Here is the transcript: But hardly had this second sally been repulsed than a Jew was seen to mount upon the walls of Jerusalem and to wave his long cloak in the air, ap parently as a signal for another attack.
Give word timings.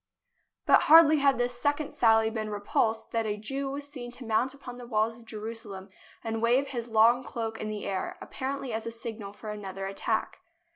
But 0.65 0.81
hardly 0.89 1.17
had 1.17 1.37
this 1.37 1.61
second 1.61 1.93
sally 1.93 2.31
been 2.31 2.49
repulsed 2.49 3.11
than 3.11 3.27
a 3.27 3.37
Jew 3.37 3.69
was 3.69 3.87
seen 3.87 4.11
to 4.13 4.25
mount 4.25 4.51
upon 4.51 4.79
the 4.79 4.87
walls 4.87 5.15
of 5.15 5.25
Jerusalem 5.27 5.89
and 6.23 6.37
to 6.37 6.39
wave 6.39 6.69
his 6.69 6.87
long 6.87 7.23
cloak 7.23 7.61
in 7.61 7.67
the 7.67 7.85
air, 7.85 8.17
ap 8.19 8.33
parently 8.33 8.71
as 8.73 8.87
a 8.87 8.91
signal 8.91 9.31
for 9.31 9.51
another 9.51 9.85
attack. 9.85 10.39